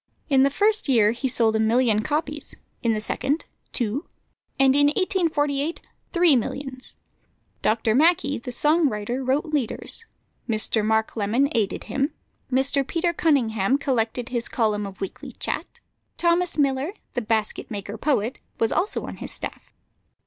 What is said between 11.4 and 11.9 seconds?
aided